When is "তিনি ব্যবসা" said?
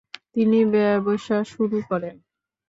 0.33-1.37